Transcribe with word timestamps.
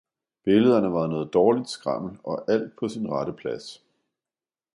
Billederne 0.43 0.93
var 0.93 1.07
noget 1.07 1.33
dårligt 1.33 1.69
skrammel, 1.69 2.17
og 2.23 2.51
alt 2.51 2.75
på 2.79 2.87
sin 2.89 3.09
rette 3.11 3.33
plads! 3.33 3.83